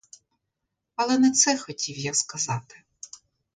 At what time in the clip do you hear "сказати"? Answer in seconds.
2.13-2.83